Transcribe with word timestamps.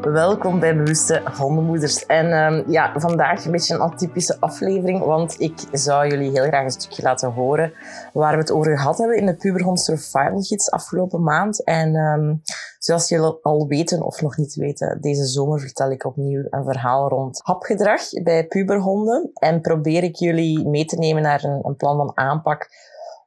Welkom 0.00 0.60
bij 0.60 0.76
Bewuste 0.76 1.22
Hondenmoeders. 1.38 2.06
En 2.06 2.32
ehm, 2.32 2.70
ja, 2.70 2.92
vandaag 2.96 3.44
een 3.44 3.50
beetje 3.50 3.74
een 3.74 3.80
atypische 3.80 4.36
aflevering, 4.40 5.04
want 5.04 5.40
ik 5.40 5.54
zou 5.72 6.08
jullie 6.08 6.30
heel 6.30 6.44
graag 6.44 6.64
een 6.64 6.70
stukje 6.70 7.02
laten 7.02 7.32
horen 7.32 7.72
waar 8.12 8.32
we 8.32 8.38
het 8.38 8.50
over 8.50 8.78
gehad 8.78 8.98
hebben 8.98 9.16
in 9.16 9.26
de 9.26 9.36
Puberhond 9.36 9.80
Survival 9.80 10.42
Gids 10.42 10.70
afgelopen 10.70 11.22
maand. 11.22 11.64
En 11.64 11.94
ehm, 11.94 12.34
zoals 12.78 13.08
jullie 13.08 13.38
al 13.42 13.66
weten 13.66 14.02
of 14.02 14.22
nog 14.22 14.36
niet 14.36 14.54
weten, 14.54 15.00
deze 15.00 15.24
zomer 15.24 15.60
vertel 15.60 15.90
ik 15.90 16.04
opnieuw 16.04 16.44
een 16.50 16.64
verhaal 16.64 17.08
rond 17.08 17.40
hapgedrag 17.42 18.00
bij 18.22 18.46
puberhonden. 18.46 19.30
En 19.34 19.60
probeer 19.60 20.02
ik 20.02 20.16
jullie 20.16 20.68
mee 20.68 20.84
te 20.84 20.96
nemen 20.96 21.22
naar 21.22 21.44
een, 21.44 21.60
een 21.62 21.76
plan 21.76 21.96
van 21.96 22.12
aanpak 22.14 22.68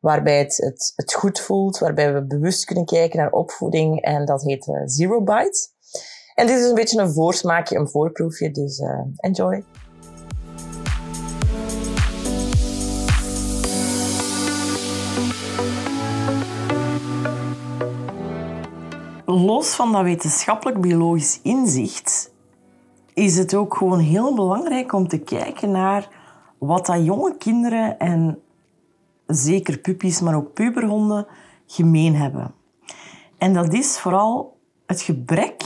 waarbij 0.04 0.38
het, 0.38 0.58
het, 0.96 1.14
goed 1.14 1.40
voelt, 1.40 1.78
waarbij 1.78 2.14
we 2.14 2.26
bewust 2.26 2.66
kunnen 2.66 2.86
kijken 2.86 3.20
naar 3.20 3.32
opvoeding. 3.32 4.02
En 4.02 4.26
dat 4.26 4.44
heet 4.44 4.68
uh, 4.68 4.82
Zero 4.86 5.22
Bite. 5.22 5.68
En 6.36 6.48
dit 6.48 6.60
is 6.60 6.70
een 6.70 6.76
beetje 6.76 7.02
een 7.02 7.14
voorsmaakje, 7.14 7.78
een 7.78 7.90
voorproefje, 7.90 8.52
dus 8.52 8.80
uh, 8.80 9.00
enjoy. 9.16 9.64
Los 19.26 19.76
van 19.76 19.92
dat 19.92 20.04
wetenschappelijk 20.04 20.82
biologisch 20.82 21.40
inzicht 21.44 22.32
is 23.14 23.38
het 23.38 23.56
ook 23.56 23.76
gewoon 23.78 24.00
heel 24.00 24.36
belangrijk 24.36 24.94
om 24.94 25.08
te 25.08 25.20
kijken 25.20 25.72
naar 25.72 26.10
wat 26.60 26.86
dat 26.86 27.06
jonge 27.06 27.38
kinderen 27.38 28.00
en 28.00 28.44
zeker 29.36 29.78
puppies, 29.78 30.20
maar 30.20 30.36
ook 30.36 30.54
puberhonden, 30.54 31.28
gemeen 31.66 32.16
hebben. 32.16 32.54
En 33.38 33.54
dat 33.54 33.74
is 33.74 34.00
vooral 34.00 34.58
het 34.86 35.02
gebrek 35.02 35.64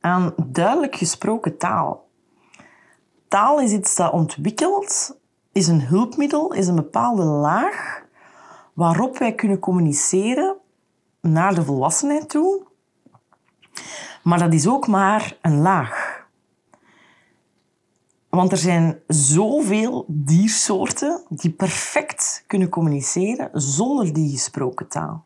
aan 0.00 0.34
duidelijk 0.46 0.96
gesproken 0.96 1.58
taal. 1.58 2.08
Taal 3.28 3.60
is 3.60 3.72
iets 3.72 3.96
dat 3.96 4.12
ontwikkelt, 4.12 5.18
is 5.52 5.66
een 5.66 5.82
hulpmiddel, 5.82 6.52
is 6.52 6.66
een 6.66 6.74
bepaalde 6.74 7.22
laag 7.22 8.02
waarop 8.72 9.18
wij 9.18 9.34
kunnen 9.34 9.58
communiceren 9.58 10.56
naar 11.20 11.54
de 11.54 11.64
volwassenheid 11.64 12.28
toe. 12.28 12.62
Maar 14.22 14.38
dat 14.38 14.52
is 14.52 14.68
ook 14.68 14.86
maar 14.86 15.38
een 15.42 15.60
laag. 15.60 16.23
Want 18.34 18.52
er 18.52 18.58
zijn 18.58 19.00
zoveel 19.06 20.04
diersoorten 20.08 21.22
die 21.28 21.50
perfect 21.50 22.44
kunnen 22.46 22.68
communiceren 22.68 23.50
zonder 23.52 24.12
die 24.12 24.30
gesproken 24.30 24.88
taal. 24.88 25.24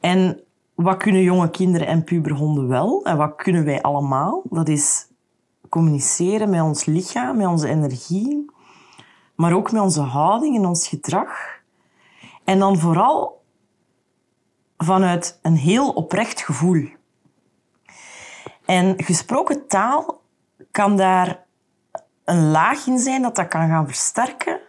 En 0.00 0.40
wat 0.74 0.96
kunnen 0.96 1.22
jonge 1.22 1.50
kinderen 1.50 1.86
en 1.86 2.04
puberhonden 2.04 2.68
wel? 2.68 3.04
En 3.04 3.16
wat 3.16 3.34
kunnen 3.36 3.64
wij 3.64 3.82
allemaal? 3.82 4.42
Dat 4.50 4.68
is 4.68 5.06
communiceren 5.68 6.50
met 6.50 6.60
ons 6.60 6.84
lichaam, 6.84 7.36
met 7.36 7.46
onze 7.46 7.68
energie, 7.68 8.50
maar 9.34 9.52
ook 9.52 9.72
met 9.72 9.82
onze 9.82 10.00
houding 10.00 10.56
en 10.56 10.66
ons 10.66 10.88
gedrag. 10.88 11.60
En 12.44 12.58
dan 12.58 12.78
vooral 12.78 13.42
vanuit 14.76 15.38
een 15.42 15.56
heel 15.56 15.90
oprecht 15.90 16.40
gevoel. 16.40 16.88
En 18.64 19.02
gesproken 19.02 19.66
taal 19.66 20.20
kan 20.70 20.96
daar 20.96 21.50
een 22.24 22.50
laag 22.50 22.86
in 22.86 22.98
zijn 22.98 23.22
dat 23.22 23.36
dat 23.36 23.48
kan 23.48 23.68
gaan 23.68 23.86
versterken. 23.86 24.60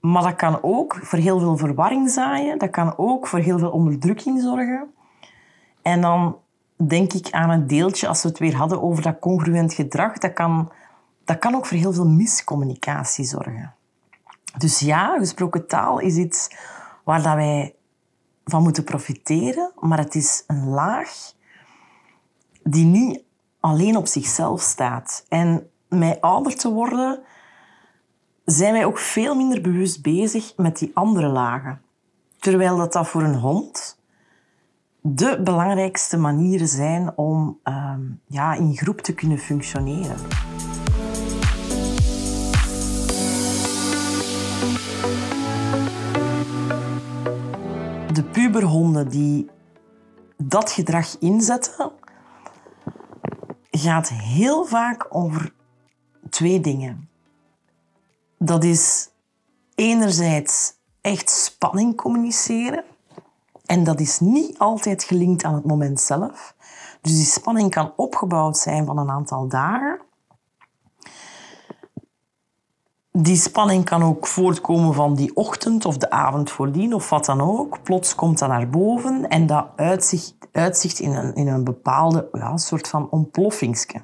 Maar 0.00 0.22
dat 0.22 0.34
kan 0.34 0.62
ook 0.62 0.98
voor 1.02 1.18
heel 1.18 1.38
veel 1.38 1.56
verwarring 1.56 2.10
zaaien. 2.10 2.58
Dat 2.58 2.70
kan 2.70 2.94
ook 2.96 3.26
voor 3.26 3.38
heel 3.38 3.58
veel 3.58 3.70
onderdrukking 3.70 4.42
zorgen. 4.42 4.94
En 5.82 6.00
dan 6.00 6.36
denk 6.76 7.12
ik 7.12 7.30
aan 7.30 7.50
een 7.50 7.66
deeltje, 7.66 8.08
als 8.08 8.22
we 8.22 8.28
het 8.28 8.38
weer 8.38 8.56
hadden 8.56 8.82
over 8.82 9.02
dat 9.02 9.18
congruent 9.18 9.72
gedrag, 9.72 10.18
dat 10.18 10.32
kan, 10.32 10.72
dat 11.24 11.38
kan 11.38 11.54
ook 11.54 11.66
voor 11.66 11.76
heel 11.76 11.92
veel 11.92 12.08
miscommunicatie 12.08 13.24
zorgen. 13.24 13.74
Dus 14.58 14.78
ja, 14.78 15.18
gesproken 15.18 15.66
taal 15.66 15.98
is 15.98 16.16
iets 16.16 16.50
waar 17.04 17.22
dat 17.22 17.34
wij 17.34 17.74
van 18.44 18.62
moeten 18.62 18.84
profiteren, 18.84 19.72
maar 19.78 19.98
het 19.98 20.14
is 20.14 20.44
een 20.46 20.68
laag 20.68 21.32
die 22.62 22.84
niet 22.84 23.22
alleen 23.60 23.96
op 23.96 24.06
zichzelf 24.06 24.60
staat. 24.60 25.24
En 25.28 25.69
met 25.90 26.20
ouder 26.20 26.56
te 26.56 26.70
worden, 26.70 27.20
zijn 28.44 28.72
wij 28.72 28.84
ook 28.84 28.98
veel 28.98 29.34
minder 29.34 29.60
bewust 29.60 30.02
bezig 30.02 30.52
met 30.56 30.78
die 30.78 30.90
andere 30.94 31.28
lagen. 31.28 31.82
Terwijl 32.38 32.76
dat, 32.76 32.92
dat 32.92 33.08
voor 33.08 33.22
een 33.22 33.38
hond 33.38 33.98
de 35.00 35.40
belangrijkste 35.44 36.16
manieren 36.16 36.68
zijn 36.68 37.16
om 37.16 37.58
ehm, 37.62 38.00
ja, 38.26 38.54
in 38.54 38.76
groep 38.76 39.00
te 39.00 39.14
kunnen 39.14 39.38
functioneren. 39.38 40.16
De 48.12 48.24
puberhonden 48.32 49.08
die 49.08 49.50
dat 50.36 50.70
gedrag 50.70 51.18
inzetten, 51.18 51.92
gaat 53.70 54.08
heel 54.08 54.64
vaak 54.64 55.06
over 55.08 55.52
twee 56.30 56.60
dingen. 56.60 57.08
Dat 58.38 58.64
is 58.64 59.08
enerzijds 59.74 60.72
echt 61.00 61.30
spanning 61.30 61.96
communiceren. 61.96 62.84
En 63.66 63.84
dat 63.84 64.00
is 64.00 64.20
niet 64.20 64.58
altijd 64.58 65.02
gelinkt 65.02 65.44
aan 65.44 65.54
het 65.54 65.64
moment 65.64 66.00
zelf. 66.00 66.54
Dus 67.00 67.16
die 67.16 67.24
spanning 67.24 67.70
kan 67.70 67.92
opgebouwd 67.96 68.56
zijn 68.56 68.86
van 68.86 68.98
een 68.98 69.10
aantal 69.10 69.48
dagen. 69.48 70.00
Die 73.12 73.36
spanning 73.36 73.84
kan 73.84 74.02
ook 74.02 74.26
voortkomen 74.26 74.94
van 74.94 75.14
die 75.14 75.36
ochtend 75.36 75.84
of 75.84 75.96
de 75.96 76.10
avond 76.10 76.50
voordien 76.50 76.94
of 76.94 77.10
wat 77.10 77.24
dan 77.24 77.40
ook. 77.40 77.82
Plots 77.82 78.14
komt 78.14 78.38
dat 78.38 78.48
naar 78.48 78.70
boven 78.70 79.28
en 79.28 79.46
dat 79.46 79.66
uitzicht, 79.76 80.34
uitzicht 80.52 80.98
in, 80.98 81.10
een, 81.12 81.34
in 81.34 81.48
een 81.48 81.64
bepaalde 81.64 82.28
ja, 82.32 82.56
soort 82.56 82.88
van 82.88 83.10
ontploffingsje. 83.10 84.02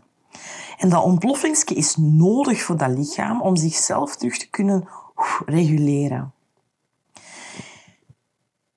En 0.77 0.89
dat 0.89 1.05
ontploffingsje 1.05 1.75
is 1.75 1.97
nodig 1.97 2.63
voor 2.63 2.77
dat 2.77 2.91
lichaam 2.91 3.41
om 3.41 3.57
zichzelf 3.57 4.17
terug 4.17 4.39
te 4.39 4.51
kunnen 4.51 4.89
reguleren. 5.47 6.35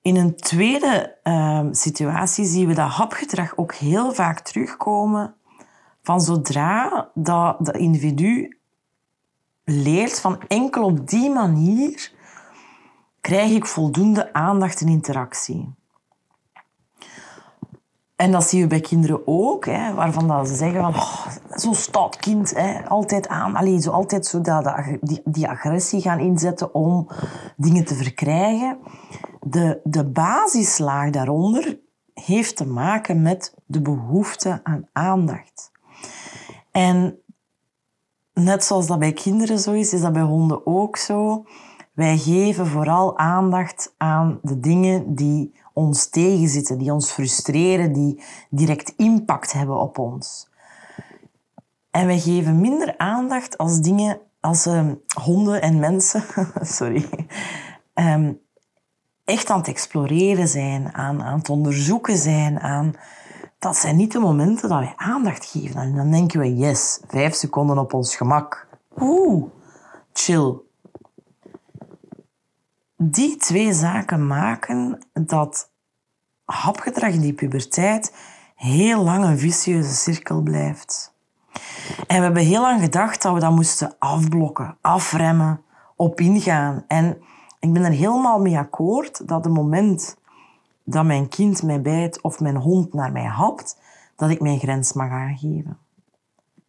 In 0.02 0.16
een 0.16 0.36
tweede 0.36 1.16
uh, 1.24 1.66
situatie 1.70 2.44
zien 2.44 2.66
we 2.66 2.74
dat 2.74 2.90
hapgedrag 2.90 3.56
ook 3.56 3.74
heel 3.74 4.12
vaak 4.12 4.40
terugkomen 4.40 5.34
van 6.02 6.20
zodra 6.20 7.10
dat 7.14 7.76
individu 7.76 8.58
leert 9.64 10.20
van 10.20 10.40
enkel 10.48 10.84
op 10.84 11.08
die 11.08 11.30
manier 11.30 12.12
krijg 13.20 13.50
ik 13.50 13.66
voldoende 13.66 14.32
aandacht 14.32 14.80
en 14.80 14.88
interactie. 14.88 15.74
En 18.20 18.30
dat 18.30 18.44
zie 18.44 18.58
je 18.58 18.66
bij 18.66 18.80
kinderen 18.80 19.22
ook, 19.24 19.66
hè, 19.66 19.94
waarvan 19.94 20.28
dat 20.28 20.48
ze 20.48 20.54
zeggen 20.54 20.80
van 20.80 20.94
oh, 20.94 21.26
zo'n 21.50 21.74
stout 21.74 22.16
kind, 22.16 22.54
hè, 22.54 22.88
altijd 22.88 23.28
aan, 23.28 23.56
alleen 23.56 23.80
zo 23.80 23.90
altijd 23.90 24.26
zo 24.26 24.40
dat, 24.40 24.74
die, 25.00 25.22
die 25.24 25.48
agressie 25.48 26.00
gaan 26.00 26.18
inzetten 26.18 26.74
om 26.74 27.08
dingen 27.56 27.84
te 27.84 27.94
verkrijgen. 27.94 28.78
De, 29.40 29.80
de 29.84 30.04
basislaag 30.04 31.10
daaronder 31.10 31.78
heeft 32.14 32.56
te 32.56 32.66
maken 32.66 33.22
met 33.22 33.54
de 33.66 33.80
behoefte 33.80 34.60
aan 34.62 34.88
aandacht. 34.92 35.70
En 36.70 37.18
net 38.34 38.64
zoals 38.64 38.86
dat 38.86 38.98
bij 38.98 39.12
kinderen 39.12 39.58
zo 39.58 39.72
is, 39.72 39.92
is 39.92 40.00
dat 40.00 40.12
bij 40.12 40.22
honden 40.22 40.66
ook 40.66 40.96
zo. 40.96 41.44
Wij 41.92 42.18
geven 42.18 42.66
vooral 42.66 43.18
aandacht 43.18 43.94
aan 43.96 44.38
de 44.42 44.60
dingen 44.60 45.14
die 45.14 45.58
ons 45.72 46.06
tegenzitten, 46.06 46.78
die 46.78 46.92
ons 46.92 47.10
frustreren, 47.10 47.92
die 47.92 48.22
direct 48.50 48.92
impact 48.96 49.52
hebben 49.52 49.80
op 49.80 49.98
ons. 49.98 50.48
En 51.90 52.06
wij 52.06 52.18
geven 52.18 52.60
minder 52.60 52.98
aandacht 52.98 53.58
als 53.58 53.80
dingen, 53.80 54.20
als 54.40 54.66
uh, 54.66 54.90
honden 55.22 55.62
en 55.62 55.78
mensen, 55.78 56.24
sorry, 56.78 57.28
um, 57.94 58.40
echt 59.24 59.50
aan 59.50 59.58
het 59.58 59.68
exploreren 59.68 60.48
zijn, 60.48 60.94
aan, 60.94 61.22
aan 61.22 61.38
het 61.38 61.48
onderzoeken 61.48 62.16
zijn, 62.16 62.60
aan 62.60 62.94
dat 63.60 63.76
zijn 63.76 63.96
niet 63.96 64.12
de 64.12 64.18
momenten 64.18 64.68
dat 64.68 64.78
wij 64.78 64.92
aandacht 64.96 65.44
geven. 65.44 65.80
En 65.80 65.94
dan 65.94 66.10
denken 66.10 66.40
we, 66.40 66.56
yes, 66.56 67.00
vijf 67.06 67.34
seconden 67.34 67.78
op 67.78 67.92
ons 67.94 68.16
gemak. 68.16 68.66
Oeh, 69.00 69.44
chill. 70.12 70.69
Die 73.02 73.36
twee 73.36 73.72
zaken 73.72 74.26
maken 74.26 74.98
dat 75.12 75.70
hapgedrag 76.44 77.12
in 77.12 77.20
die 77.20 77.32
puberteit 77.32 78.14
heel 78.54 79.02
lang 79.02 79.24
een 79.24 79.38
vicieuze 79.38 79.94
cirkel 79.94 80.40
blijft. 80.42 81.14
En 82.06 82.16
we 82.16 82.22
hebben 82.22 82.42
heel 82.42 82.60
lang 82.60 82.80
gedacht 82.80 83.22
dat 83.22 83.34
we 83.34 83.40
dat 83.40 83.54
moesten 83.54 83.94
afblokken, 83.98 84.76
afremmen, 84.80 85.62
op 85.96 86.20
ingaan. 86.20 86.84
En 86.88 87.22
ik 87.60 87.72
ben 87.72 87.84
er 87.84 87.90
helemaal 87.90 88.40
mee 88.40 88.58
akkoord 88.58 89.28
dat 89.28 89.44
het 89.44 89.54
moment 89.54 90.16
dat 90.84 91.04
mijn 91.04 91.28
kind 91.28 91.62
mij 91.62 91.80
bijt 91.80 92.20
of 92.20 92.40
mijn 92.40 92.56
hond 92.56 92.92
naar 92.92 93.12
mij 93.12 93.26
hapt, 93.26 93.80
dat 94.16 94.30
ik 94.30 94.40
mijn 94.40 94.58
grens 94.58 94.92
mag 94.92 95.10
aangeven. 95.10 95.78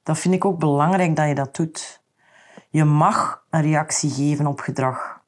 Dat 0.03 0.17
vind 0.17 0.33
ik 0.33 0.45
ook 0.45 0.59
belangrijk 0.59 1.15
dat 1.15 1.27
je 1.27 1.35
dat 1.35 1.55
doet. 1.55 2.01
Je 2.69 2.83
mag 2.83 3.43
een 3.49 3.61
reactie 3.61 4.09
geven 4.09 4.47
op 4.47 4.59
gedrag. 4.59 5.20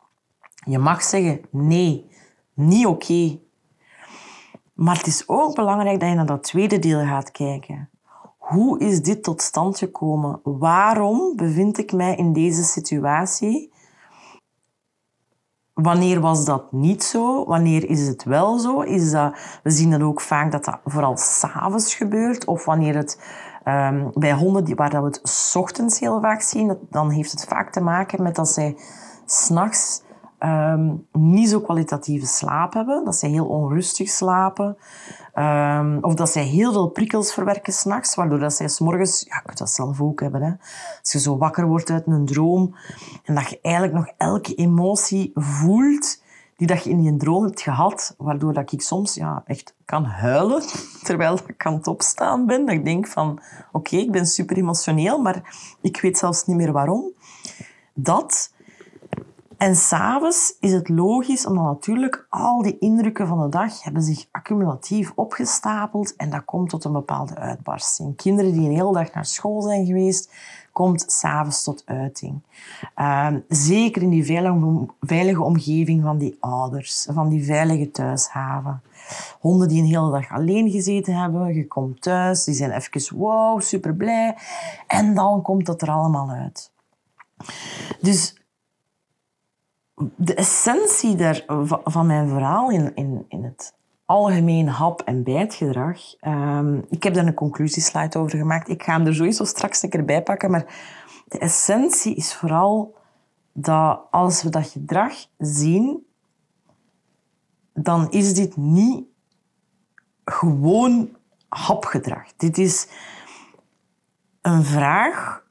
Je 0.65 0.77
mag 0.77 1.03
zeggen 1.03 1.41
nee, 1.51 2.09
niet 2.53 2.85
oké. 2.85 3.39
Maar 4.73 4.97
het 4.97 5.07
is 5.07 5.23
ook 5.27 5.55
belangrijk 5.55 5.99
dat 5.99 6.09
je 6.09 6.15
naar 6.15 6.25
dat 6.25 6.43
tweede 6.43 6.79
deel 6.79 7.05
gaat 7.05 7.31
kijken. 7.31 7.89
Hoe 8.37 8.79
is 8.79 9.01
dit 9.01 9.23
tot 9.23 9.41
stand 9.41 9.77
gekomen? 9.77 10.39
Waarom 10.43 11.35
bevind 11.35 11.77
ik 11.77 11.91
mij 11.91 12.15
in 12.15 12.33
deze 12.33 12.63
situatie? 12.63 13.71
Wanneer 15.73 16.19
was 16.19 16.45
dat 16.45 16.71
niet 16.71 17.03
zo? 17.03 17.45
Wanneer 17.45 17.89
is 17.89 18.07
het 18.07 18.23
wel 18.23 18.57
zo? 18.59 18.81
Is 18.81 19.11
dat, 19.11 19.35
we 19.63 19.71
zien 19.71 19.91
dan 19.91 20.01
ook 20.01 20.21
vaak 20.21 20.51
dat 20.51 20.65
dat 20.65 20.79
vooral 20.85 21.17
s'avonds 21.17 21.95
gebeurt. 21.95 22.45
Of 22.45 22.65
wanneer 22.65 22.95
het 22.95 23.19
um, 23.65 24.11
bij 24.13 24.33
honden 24.33 24.75
waar 24.75 24.89
dat 24.89 25.01
we 25.01 25.07
het 25.07 25.19
s 25.23 25.55
ochtends 25.55 25.99
heel 25.99 26.21
vaak 26.21 26.41
zien, 26.41 26.77
dan 26.89 27.09
heeft 27.09 27.31
het 27.31 27.45
vaak 27.45 27.71
te 27.71 27.81
maken 27.81 28.23
met 28.23 28.35
dat 28.35 28.49
zij 28.49 28.77
s'nachts 29.25 30.02
um, 30.45 31.07
niet 31.11 31.49
zo 31.49 31.61
kwalitatieve 31.61 32.25
slaap 32.25 32.73
hebben. 32.73 33.05
Dat 33.05 33.15
zij 33.15 33.29
heel 33.29 33.45
onrustig 33.45 34.09
slapen. 34.09 34.77
Um, 35.35 35.97
of 36.01 36.13
dat 36.13 36.29
zij 36.29 36.43
heel 36.43 36.71
veel 36.71 36.87
prikkels 36.87 37.33
verwerken 37.33 37.73
s'nachts, 37.73 38.15
waardoor 38.15 38.39
dat 38.39 38.53
zij 38.53 38.67
s'morgens... 38.67 39.25
Ja, 39.27 39.35
je 39.35 39.41
kunt 39.45 39.57
dat 39.57 39.69
zelf 39.69 40.01
ook 40.01 40.19
hebben. 40.19 40.41
Hè. 40.41 40.51
Als 40.99 41.11
je 41.11 41.19
zo 41.19 41.37
wakker 41.37 41.67
wordt 41.67 41.89
uit 41.89 42.07
een 42.07 42.25
droom 42.25 42.75
en 43.23 43.35
dat 43.35 43.49
je 43.49 43.59
eigenlijk 43.61 43.95
nog 43.95 44.07
elke 44.17 44.55
emotie 44.55 45.31
voelt 45.35 46.21
die 46.57 46.67
dat 46.67 46.83
je 46.83 46.89
in 46.89 47.03
je 47.03 47.15
droom 47.15 47.43
hebt 47.43 47.61
gehad, 47.61 48.15
waardoor 48.17 48.53
dat 48.53 48.71
ik 48.71 48.81
soms 48.81 49.13
ja, 49.13 49.43
echt 49.45 49.75
kan 49.85 50.03
huilen 50.03 50.63
terwijl 51.03 51.39
ik 51.47 51.65
aan 51.65 51.73
het 51.73 51.87
opstaan 51.87 52.45
ben. 52.45 52.65
Dat 52.65 52.75
ik 52.75 52.85
denk 52.85 53.07
van, 53.07 53.39
oké, 53.71 53.95
ik 53.95 54.11
ben 54.11 54.25
super 54.25 54.57
emotioneel, 54.57 55.21
maar 55.21 55.55
ik 55.81 56.01
weet 56.01 56.17
zelfs 56.17 56.45
niet 56.45 56.57
meer 56.57 56.71
waarom. 56.71 57.11
Dat 57.93 58.52
en 59.63 59.75
s'avonds 59.75 60.55
is 60.59 60.71
het 60.71 60.89
logisch, 60.89 61.45
omdat 61.45 61.63
natuurlijk 61.63 62.25
al 62.29 62.61
die 62.61 62.77
indrukken 62.79 63.27
van 63.27 63.41
de 63.41 63.49
dag 63.49 63.83
hebben 63.83 64.01
zich 64.01 64.25
accumulatief 64.31 65.11
opgestapeld 65.15 66.15
en 66.15 66.29
dat 66.29 66.45
komt 66.45 66.69
tot 66.69 66.83
een 66.83 66.91
bepaalde 66.91 67.35
uitbarsting. 67.35 68.15
Kinderen 68.15 68.51
die 68.51 68.69
een 68.69 68.75
hele 68.75 68.93
dag 68.93 69.13
naar 69.13 69.25
school 69.25 69.61
zijn 69.61 69.85
geweest, 69.85 70.31
komt 70.71 71.05
s'avonds 71.07 71.63
tot 71.63 71.83
uiting. 71.85 72.41
Uh, 72.95 73.27
zeker 73.47 74.01
in 74.01 74.09
die 74.09 74.25
veilige, 74.99 75.41
omgeving 75.41 76.01
van 76.01 76.17
die 76.17 76.37
ouders, 76.39 77.07
van 77.11 77.29
die 77.29 77.43
veilige 77.43 77.91
thuishaven. 77.91 78.81
Honden 79.39 79.67
die 79.67 79.81
een 79.81 79.87
hele 79.87 80.11
dag 80.11 80.31
alleen 80.31 80.71
gezeten 80.71 81.15
hebben, 81.15 81.53
je 81.53 81.67
komt 81.67 82.01
thuis, 82.01 82.43
die 82.43 82.53
zijn 82.53 82.71
even 82.71 83.17
wow, 83.17 83.61
super 83.61 83.95
blij. 83.95 84.35
En 84.87 85.13
dan 85.15 85.41
komt 85.41 85.67
het 85.67 85.81
er 85.81 85.89
allemaal 85.89 86.29
uit. 86.29 86.71
Dus 88.01 88.41
de 90.15 90.33
essentie 90.33 91.15
daar, 91.15 91.43
van 91.83 92.05
mijn 92.05 92.29
verhaal 92.29 92.69
in, 92.71 92.95
in, 92.95 93.25
in 93.27 93.43
het 93.43 93.73
algemeen 94.05 94.67
hap- 94.67 95.01
en 95.01 95.23
bijtgedrag. 95.23 95.99
Um, 96.21 96.85
ik 96.89 97.03
heb 97.03 97.13
daar 97.13 97.25
een 97.25 97.33
conclusieslide 97.33 98.19
over 98.19 98.37
gemaakt. 98.37 98.69
Ik 98.69 98.83
ga 98.83 98.93
hem 98.93 99.05
er 99.05 99.15
sowieso 99.15 99.43
straks 99.43 99.83
een 99.83 99.89
keer 99.89 100.05
bij 100.05 100.23
pakken. 100.23 100.51
Maar 100.51 100.65
de 101.27 101.39
essentie 101.39 102.15
is 102.15 102.33
vooral 102.33 102.95
dat 103.53 104.01
als 104.11 104.43
we 104.43 104.49
dat 104.49 104.67
gedrag 104.67 105.13
zien, 105.37 106.05
dan 107.73 108.11
is 108.11 108.33
dit 108.33 108.57
niet 108.57 109.05
gewoon 110.25 111.17
hapgedrag. 111.49 112.33
Dit 112.37 112.57
is 112.57 112.87
een 114.41 114.63
vraag 114.63 115.42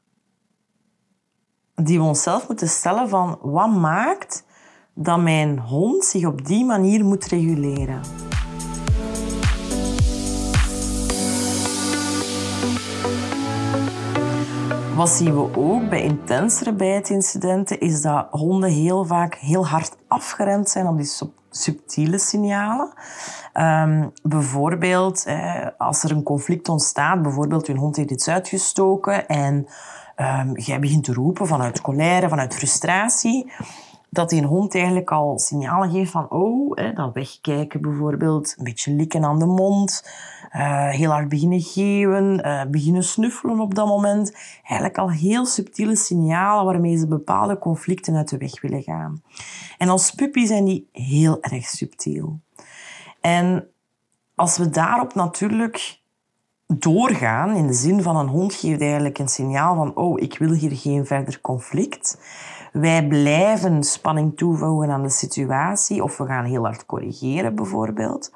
die 1.85 1.99
we 1.99 2.05
onszelf 2.05 2.49
moeten 2.49 2.69
stellen 2.69 3.09
van 3.09 3.39
wat 3.43 3.71
maakt 3.71 4.45
dat 4.95 5.21
mijn 5.21 5.59
hond 5.59 6.05
zich 6.05 6.27
op 6.27 6.47
die 6.47 6.65
manier 6.65 7.05
moet 7.05 7.25
reguleren. 7.25 8.01
Wat 14.97 15.09
zien 15.09 15.35
we 15.35 15.57
ook 15.57 15.89
bij 15.89 16.03
intensere 16.03 16.73
bijtincidenten, 16.73 17.81
is 17.81 18.03
dat 18.03 18.27
honden 18.31 18.71
heel 18.71 19.05
vaak 19.05 19.35
heel 19.35 19.67
hard 19.67 19.97
afgeremd 20.09 20.69
zijn 20.69 20.87
op 20.87 20.97
die 20.97 21.11
subtiele 21.51 22.19
signalen. 22.19 22.93
Um, 23.55 24.13
bijvoorbeeld, 24.23 25.27
als 25.79 26.03
er 26.03 26.11
een 26.11 26.23
conflict 26.23 26.69
ontstaat, 26.69 27.23
bijvoorbeeld 27.23 27.67
je 27.67 27.77
hond 27.77 27.97
heeft 27.97 28.11
iets 28.11 28.29
uitgestoken 28.29 29.29
en 29.29 29.67
um, 30.17 30.59
jij 30.59 30.79
begint 30.81 31.05
te 31.05 31.13
roepen 31.13 31.47
vanuit 31.47 31.81
colère, 31.81 32.29
vanuit 32.29 32.55
frustratie, 32.55 33.53
dat 34.11 34.29
die 34.29 34.45
hond 34.45 34.75
eigenlijk 34.75 35.11
al 35.11 35.39
signalen 35.39 35.91
geeft 35.91 36.11
van 36.11 36.31
oh, 36.31 36.77
hè, 36.77 36.93
dat 36.93 37.15
wegkijken 37.15 37.81
bijvoorbeeld, 37.81 38.55
een 38.59 38.65
beetje 38.65 38.93
likken 38.93 39.25
aan 39.25 39.39
de 39.39 39.47
mond, 39.47 40.11
uh, 40.57 40.89
heel 40.89 41.11
hard 41.11 41.29
beginnen 41.29 41.61
geven, 41.61 42.47
uh, 42.47 42.65
beginnen 42.71 43.05
snuffelen 43.05 43.61
op 43.61 43.75
dat 43.75 43.87
moment. 43.87 44.37
Eigenlijk 44.63 44.99
al 44.99 45.11
heel 45.11 45.47
subtiele 45.47 45.97
signalen 45.97 46.65
waarmee 46.65 46.97
ze 46.97 47.07
bepaalde 47.07 47.59
conflicten 47.59 48.17
uit 48.17 48.29
de 48.29 48.37
weg 48.37 48.61
willen 48.61 48.83
gaan. 48.83 49.23
En 49.79 49.89
als 49.89 50.11
puppy 50.11 50.47
zijn 50.47 50.65
die 50.65 50.89
heel 50.93 51.43
erg 51.43 51.65
subtiel. 51.65 52.41
En 53.21 53.69
als 54.35 54.57
we 54.59 54.71
daarop 54.71 55.15
natuurlijk 55.15 56.01
doorgaan, 56.79 57.55
in 57.57 57.67
de 57.67 57.73
zin 57.73 58.03
van 58.03 58.17
een 58.17 58.29
hond 58.29 58.55
geeft 58.55 58.81
eigenlijk 58.81 59.19
een 59.19 59.29
signaal 59.29 59.75
van 59.75 59.97
oh, 59.97 60.21
ik 60.21 60.39
wil 60.39 60.53
hier 60.53 60.77
geen 60.77 61.07
verder 61.07 61.41
conflict. 61.41 62.21
Wij 62.73 63.07
blijven 63.07 63.83
spanning 63.83 64.37
toevoegen 64.37 64.91
aan 64.91 65.03
de 65.03 65.11
situatie 65.11 66.03
of 66.03 66.17
we 66.19 66.27
gaan 66.27 66.45
heel 66.45 66.65
hard 66.65 66.87
corrigeren 66.87 67.55
bijvoorbeeld. 67.55 68.33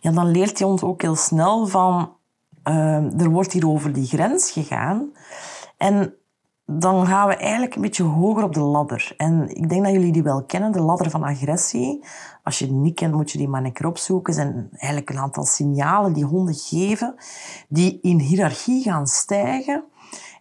Ja, 0.00 0.10
dan 0.10 0.30
leert 0.30 0.56
die 0.56 0.66
hond 0.66 0.82
ook 0.82 1.02
heel 1.02 1.16
snel 1.16 1.66
van 1.66 2.12
uh, 2.64 3.20
er 3.20 3.30
wordt 3.30 3.52
hier 3.52 3.68
over 3.68 3.92
die 3.92 4.06
grens 4.06 4.50
gegaan. 4.50 5.12
En 5.76 6.14
dan 6.78 7.06
gaan 7.06 7.28
we 7.28 7.36
eigenlijk 7.36 7.74
een 7.74 7.82
beetje 7.82 8.02
hoger 8.02 8.42
op 8.42 8.54
de 8.54 8.60
ladder. 8.60 9.14
En 9.16 9.56
ik 9.56 9.68
denk 9.68 9.84
dat 9.84 9.92
jullie 9.92 10.12
die 10.12 10.22
wel 10.22 10.42
kennen, 10.42 10.72
de 10.72 10.80
ladder 10.80 11.10
van 11.10 11.22
agressie. 11.22 12.04
Als 12.42 12.58
je 12.58 12.66
die 12.66 12.74
niet 12.74 12.94
kent, 12.94 13.14
moet 13.14 13.30
je 13.30 13.38
die 13.38 13.48
maar 13.48 13.64
een 13.64 13.72
keer 13.72 13.86
opzoeken. 13.86 14.34
Er 14.34 14.40
zijn 14.40 14.68
eigenlijk 14.70 15.10
een 15.10 15.18
aantal 15.18 15.44
signalen 15.44 16.12
die 16.12 16.24
honden 16.24 16.54
geven, 16.54 17.14
die 17.68 17.98
in 18.02 18.18
hiërarchie 18.18 18.82
gaan 18.82 19.06
stijgen 19.06 19.84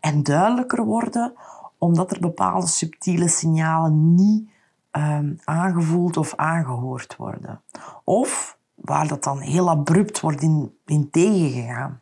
en 0.01 0.24
duidelijker 0.24 0.86
worden, 0.86 1.33
omdat 1.77 2.12
er 2.12 2.19
bepaalde 2.19 2.67
subtiele 2.67 3.27
signalen 3.27 4.15
niet 4.15 4.50
um, 4.91 5.39
aangevoeld 5.43 6.17
of 6.17 6.36
aangehoord 6.36 7.15
worden. 7.15 7.62
Of 8.03 8.57
waar 8.75 9.07
dat 9.07 9.24
dan 9.24 9.39
heel 9.39 9.69
abrupt 9.69 10.19
wordt 10.19 10.41
in, 10.41 10.74
in 10.86 11.09
tegengegaan. 11.09 12.00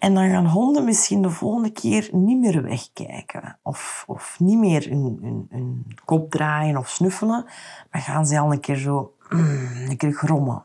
En 0.00 0.14
dan 0.14 0.30
gaan 0.30 0.46
honden 0.46 0.84
misschien 0.84 1.22
de 1.22 1.30
volgende 1.30 1.70
keer 1.70 2.08
niet 2.12 2.38
meer 2.38 2.62
wegkijken. 2.62 3.58
Of, 3.62 4.04
of 4.06 4.36
niet 4.38 4.58
meer 4.58 4.88
hun, 4.88 5.86
kop 6.04 6.30
draaien 6.30 6.76
of 6.76 6.88
snuffelen. 6.88 7.44
Maar 7.90 8.00
gaan 8.00 8.26
ze 8.26 8.38
al 8.38 8.52
een 8.52 8.60
keer 8.60 8.76
zo 8.76 9.14
mm, 9.30 9.88
een 9.88 9.96
keer 9.96 10.12
grommen. 10.12 10.64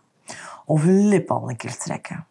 Of 0.65 0.81
hun 0.81 1.07
lip 1.07 1.31
al 1.31 1.49
een 1.49 1.55
keer 1.55 1.77
trekken. 1.77 2.25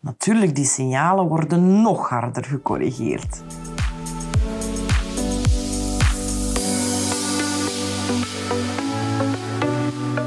Natuurlijk, 0.00 0.54
die 0.54 0.64
signalen 0.64 1.28
worden 1.28 1.82
nog 1.82 2.08
harder 2.08 2.44
gecorrigeerd. 2.44 3.42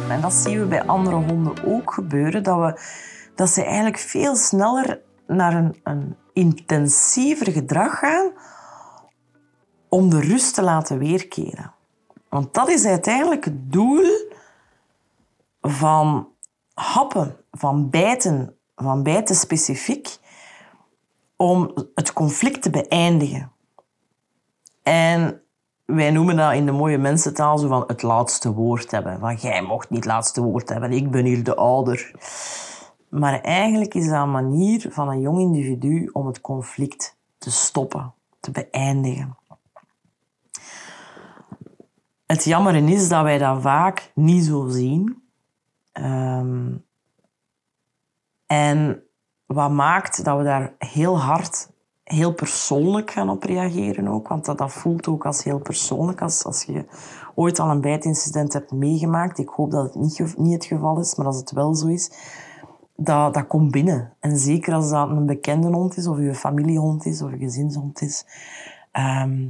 En 0.10 0.22
dat 0.22 0.34
zien 0.34 0.60
we 0.60 0.66
bij 0.66 0.86
andere 0.86 1.16
honden 1.16 1.66
ook 1.66 1.94
gebeuren. 1.94 2.44
Dat, 2.44 2.58
we, 2.58 2.82
dat 3.36 3.50
ze 3.50 3.64
eigenlijk 3.64 3.98
veel 3.98 4.36
sneller 4.36 5.08
naar 5.30 5.54
een, 5.54 5.80
een 5.84 6.16
intensiever 6.34 7.52
gedrag 7.52 8.00
gaan 8.00 8.32
om 9.90 10.10
de 10.10 10.20
rust 10.20 10.54
te 10.54 10.62
laten 10.62 10.98
weerkeren. 10.98 11.74
Want 12.30 12.54
dat 12.54 12.70
is 12.70 12.86
uiteindelijk 12.86 13.46
het 13.46 13.72
doel 13.72 14.06
van 15.62 16.28
happen, 16.74 17.36
van 17.52 17.90
bijten, 17.90 18.56
van 18.76 19.04
bij 19.04 19.24
te 19.24 19.34
specifiek 19.34 20.18
om 21.36 21.74
het 21.96 22.14
conflict 22.14 22.62
te 22.62 22.70
beëindigen. 22.70 23.52
En 24.84 25.42
wij 25.86 26.12
noemen 26.12 26.36
dat 26.36 26.54
in 26.54 26.66
de 26.66 26.72
mooie 26.72 26.98
mensentaal 26.98 27.58
zo 27.58 27.68
van 27.68 27.84
het 27.88 28.02
laatste 28.02 28.54
woord 28.54 28.92
hebben. 28.92 29.20
Van 29.20 29.36
jij 29.36 29.62
mocht 29.62 29.90
niet 29.90 30.04
het 30.04 30.14
laatste 30.14 30.42
woord 30.42 30.70
hebben, 30.70 30.92
ik 30.92 31.12
ben 31.12 31.26
hier 31.26 31.44
de 31.44 31.56
ouder. 31.56 32.12
Maar 33.10 33.42
eigenlijk 33.42 33.94
is 33.94 34.08
dat 34.08 34.22
een 34.22 34.32
manier 34.32 34.86
van 34.90 35.10
een 35.10 35.22
jong 35.22 35.40
individu 35.40 36.10
om 36.14 36.28
het 36.28 36.42
conflict 36.42 37.18
te 37.38 37.52
stoppen, 37.52 38.14
te 38.40 38.52
beëindigen. 38.52 39.38
Het 42.26 42.44
jammer 42.44 42.76
is 42.76 43.10
dat 43.10 43.24
wij 43.24 43.38
dat 43.38 43.62
vaak 43.62 44.12
niet 44.16 44.44
zo 44.44 44.68
zien. 44.68 45.24
Ehm, 45.92 46.76
en 48.46 49.04
wat 49.46 49.72
maakt 49.72 50.24
dat 50.24 50.38
we 50.38 50.44
daar 50.44 50.74
heel 50.78 51.20
hard, 51.20 51.70
heel 52.04 52.34
persoonlijk 52.34 53.12
gaan 53.12 53.30
op 53.30 53.44
reageren 53.44 54.08
ook. 54.08 54.28
Want 54.28 54.46
dat, 54.46 54.58
dat 54.58 54.72
voelt 54.72 55.08
ook 55.08 55.26
als 55.26 55.44
heel 55.44 55.60
persoonlijk. 55.60 56.22
Als, 56.22 56.46
als 56.46 56.64
je 56.64 56.86
ooit 57.36 57.60
al 57.60 57.70
een 57.70 57.82
bijtincident 57.82 58.54
hebt 58.54 58.72
meegemaakt. 58.72 59.40
Ik 59.40 59.50
hoop 59.50 59.72
dat 59.72 59.84
het 59.84 59.96
niet, 59.96 60.38
niet 60.38 60.54
het 60.54 60.66
geval 60.66 61.00
is, 61.00 61.16
maar 61.16 61.26
als 61.26 61.38
het 61.38 61.52
wel 61.52 61.76
zo 61.76 61.88
is. 61.88 62.12
Dat, 63.02 63.34
dat 63.34 63.48
komt 63.48 63.72
binnen. 63.72 64.14
En 64.20 64.38
zeker 64.38 64.74
als 64.74 64.90
dat 64.90 65.10
een 65.10 65.26
bekende 65.26 65.68
hond 65.68 65.98
is, 65.98 66.08
of 66.08 66.18
je 66.18 66.36
familiehond 66.36 67.06
is, 67.06 67.22
of 67.22 67.32
je 67.32 67.38
gezinshond 67.38 68.02
is. 68.02 68.26
Ehm, 68.92 69.48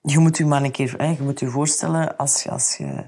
je 0.00 0.18
moet 0.18 0.36
je 0.36 0.46
maar 0.46 0.62
een 0.62 0.70
keer 0.70 0.94
hè, 0.96 1.06
je 1.06 1.22
moet 1.22 1.40
je 1.40 1.48
voorstellen 1.48 2.16
als, 2.16 2.48
als 2.48 2.76
je 2.76 3.06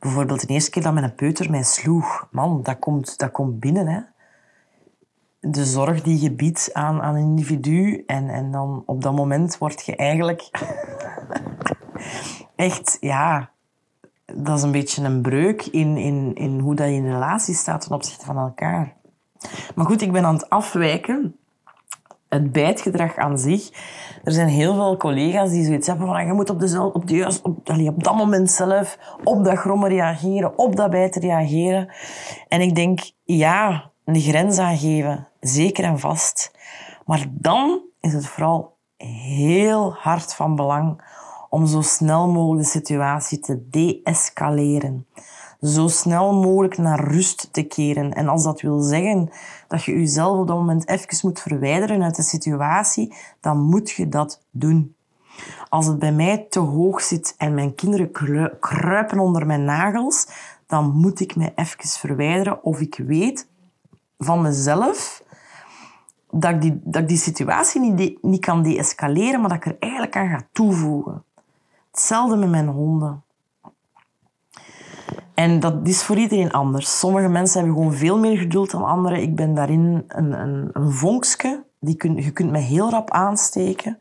bijvoorbeeld 0.00 0.40
de 0.40 0.52
eerste 0.52 0.70
keer 0.70 0.82
dat 0.82 0.92
mijn 0.92 1.14
peuter 1.14 1.50
mij 1.50 1.62
sloeg. 1.62 2.28
Man, 2.30 2.62
dat 2.62 2.78
komt, 2.78 3.18
dat 3.18 3.30
komt 3.30 3.60
binnen. 3.60 3.86
Hè. 3.86 4.00
De 5.40 5.64
zorg 5.64 6.02
die 6.02 6.20
je 6.20 6.32
biedt 6.32 6.70
aan, 6.72 7.02
aan 7.02 7.14
een 7.14 7.22
individu. 7.22 8.02
En, 8.06 8.28
en 8.28 8.50
dan 8.50 8.82
op 8.86 9.02
dat 9.02 9.14
moment 9.14 9.58
word 9.58 9.84
je 9.84 9.96
eigenlijk 9.96 10.50
echt, 12.56 12.96
ja, 13.00 13.51
dat 14.24 14.56
is 14.56 14.62
een 14.62 14.72
beetje 14.72 15.04
een 15.04 15.22
breuk 15.22 15.62
in, 15.62 15.96
in, 15.96 16.34
in 16.34 16.58
hoe 16.58 16.74
dat 16.74 16.86
je 16.86 16.94
in 16.94 17.12
relatie 17.12 17.54
staat 17.54 17.80
ten 17.80 17.92
opzichte 17.92 18.24
van 18.24 18.38
elkaar. 18.38 18.96
Maar 19.74 19.86
goed, 19.86 20.02
ik 20.02 20.12
ben 20.12 20.24
aan 20.24 20.34
het 20.34 20.50
afwijken 20.50 21.36
het 22.32 22.52
bijtgedrag 22.52 23.16
aan 23.16 23.38
zich. 23.38 23.70
Er 24.24 24.32
zijn 24.32 24.48
heel 24.48 24.74
veel 24.74 24.96
collega's 24.96 25.50
die 25.50 25.64
zoiets 25.64 25.86
hebben 25.86 26.06
van 26.06 26.26
je 26.26 26.32
moet 26.32 26.50
op, 26.50 26.60
de, 26.60 26.90
op, 26.92 27.06
de 27.06 27.40
op, 27.42 27.68
op 27.88 28.04
dat 28.04 28.14
moment 28.14 28.50
zelf 28.50 28.98
op 29.24 29.44
dat 29.44 29.58
grommen 29.58 29.88
reageren, 29.88 30.58
op 30.58 30.76
dat 30.76 30.90
bijten 30.90 31.20
reageren. 31.20 31.88
En 32.48 32.60
ik 32.60 32.74
denk, 32.74 33.00
ja, 33.24 33.90
een 34.04 34.20
grens 34.20 34.58
aangeven, 34.58 35.28
zeker 35.40 35.84
en 35.84 35.98
vast. 35.98 36.52
Maar 37.06 37.26
dan 37.30 37.80
is 38.00 38.12
het 38.12 38.26
vooral 38.26 38.76
heel 38.96 39.92
hard 39.92 40.34
van 40.34 40.56
belang 40.56 41.02
om 41.52 41.66
zo 41.66 41.80
snel 41.80 42.28
mogelijk 42.28 42.64
de 42.64 42.70
situatie 42.70 43.38
te 43.38 43.68
deescaleren 43.70 45.06
zo 45.62 45.88
snel 45.88 46.34
mogelijk 46.34 46.78
naar 46.78 47.04
rust 47.04 47.48
te 47.52 47.62
keren. 47.62 48.12
En 48.12 48.28
als 48.28 48.42
dat 48.42 48.60
wil 48.60 48.80
zeggen 48.80 49.30
dat 49.68 49.84
je 49.84 49.92
jezelf 49.92 50.38
op 50.38 50.46
dat 50.46 50.56
moment 50.56 50.88
even 50.88 51.18
moet 51.22 51.40
verwijderen 51.40 52.02
uit 52.02 52.16
de 52.16 52.22
situatie, 52.22 53.14
dan 53.40 53.60
moet 53.60 53.90
je 53.90 54.08
dat 54.08 54.42
doen. 54.50 54.94
Als 55.68 55.86
het 55.86 55.98
bij 55.98 56.12
mij 56.12 56.46
te 56.50 56.58
hoog 56.58 57.00
zit 57.00 57.34
en 57.38 57.54
mijn 57.54 57.74
kinderen 57.74 58.10
kruipen 58.60 59.18
onder 59.18 59.46
mijn 59.46 59.64
nagels, 59.64 60.26
dan 60.66 60.90
moet 60.90 61.20
ik 61.20 61.36
me 61.36 61.52
even 61.54 61.88
verwijderen 61.88 62.64
of 62.64 62.80
ik 62.80 63.02
weet 63.06 63.48
van 64.18 64.42
mezelf 64.42 65.22
dat 66.30 66.50
ik 66.50 66.60
die, 66.60 66.80
dat 66.84 67.08
die 67.08 67.16
situatie 67.16 67.80
niet, 67.80 68.22
niet 68.22 68.44
kan 68.44 68.62
deescaleren, 68.62 69.40
maar 69.40 69.48
dat 69.48 69.58
ik 69.58 69.66
er 69.66 69.76
eigenlijk 69.78 70.16
aan 70.16 70.28
ga 70.28 70.46
toevoegen. 70.52 71.24
Hetzelfde 71.92 72.36
met 72.36 72.48
mijn 72.48 72.68
honden. 72.68 73.22
En 75.34 75.60
dat 75.60 75.74
is 75.82 76.02
voor 76.02 76.16
iedereen 76.16 76.52
anders. 76.52 76.98
Sommige 76.98 77.28
mensen 77.28 77.58
hebben 77.58 77.76
gewoon 77.76 77.94
veel 77.94 78.18
meer 78.18 78.36
geduld 78.36 78.70
dan 78.70 78.84
anderen. 78.84 79.22
Ik 79.22 79.36
ben 79.36 79.54
daarin 79.54 80.04
een, 80.08 80.40
een, 80.40 80.70
een 80.72 80.92
vonkske. 80.92 81.64
Die 81.80 81.96
kun, 81.96 82.16
je 82.16 82.30
kunt 82.30 82.50
me 82.50 82.58
heel 82.58 82.90
rap 82.90 83.10
aansteken. 83.10 83.98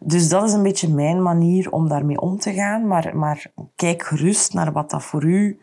Dus 0.00 0.28
dat 0.28 0.44
is 0.44 0.52
een 0.52 0.62
beetje 0.62 0.88
mijn 0.88 1.22
manier 1.22 1.70
om 1.70 1.88
daarmee 1.88 2.20
om 2.20 2.38
te 2.38 2.52
gaan. 2.52 2.86
Maar, 2.86 3.16
maar 3.16 3.46
kijk 3.76 4.02
gerust 4.02 4.54
naar 4.54 4.72
wat 4.72 4.90
dat 4.90 5.02
voor 5.02 5.24
u 5.24 5.60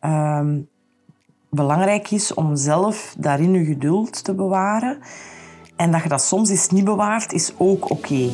um, 0.00 0.68
belangrijk 1.50 2.10
is 2.10 2.34
om 2.34 2.56
zelf 2.56 3.14
daarin 3.18 3.54
uw 3.54 3.64
geduld 3.64 4.24
te 4.24 4.34
bewaren. 4.34 4.98
En 5.76 5.90
dat 5.90 6.02
je 6.02 6.08
dat 6.08 6.22
soms 6.22 6.50
eens 6.50 6.68
niet 6.68 6.84
bewaart, 6.84 7.32
is 7.32 7.52
ook 7.58 7.90
oké. 7.90 8.30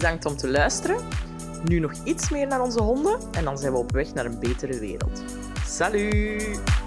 Bedankt 0.00 0.26
om 0.26 0.36
te 0.36 0.48
luisteren. 0.48 0.96
Nu 1.64 1.78
nog 1.78 1.92
iets 2.04 2.30
meer 2.30 2.46
naar 2.46 2.60
onze 2.60 2.82
honden 2.82 3.18
en 3.32 3.44
dan 3.44 3.58
zijn 3.58 3.72
we 3.72 3.78
op 3.78 3.92
weg 3.92 4.14
naar 4.14 4.24
een 4.24 4.38
betere 4.38 4.78
wereld. 4.78 5.22
Salut! 5.66 6.79